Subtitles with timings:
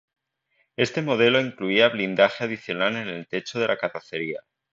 [0.77, 4.43] Este modelo incluía blindaje adicional en el techo de la carrocería.